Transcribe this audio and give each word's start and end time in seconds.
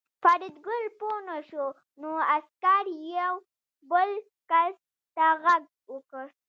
فریدګل 0.23 0.83
پوه 0.99 1.17
نه 1.27 1.37
شو 1.49 1.65
نو 2.01 2.11
عسکر 2.35 2.85
یو 3.17 3.35
بل 3.89 4.09
کس 4.49 4.75
ته 5.15 5.25
غږ 5.43 5.63
وکړ 5.93 6.25